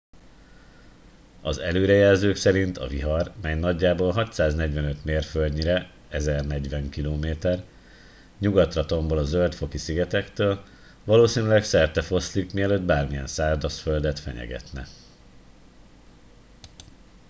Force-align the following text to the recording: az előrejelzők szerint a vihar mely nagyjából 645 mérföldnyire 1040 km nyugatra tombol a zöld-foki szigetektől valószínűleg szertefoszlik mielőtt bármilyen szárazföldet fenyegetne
az 1.41 1.57
előrejelzők 1.57 2.35
szerint 2.35 2.77
a 2.77 2.87
vihar 2.87 3.31
mely 3.41 3.59
nagyjából 3.59 4.11
645 4.11 5.05
mérföldnyire 5.05 5.91
1040 6.09 6.89
km 6.89 7.27
nyugatra 8.39 8.85
tombol 8.85 9.17
a 9.17 9.23
zöld-foki 9.23 9.77
szigetektől 9.77 10.63
valószínűleg 11.03 11.63
szertefoszlik 11.63 12.53
mielőtt 12.53 12.81
bármilyen 12.83 13.27
szárazföldet 13.27 14.19
fenyegetne 14.19 14.87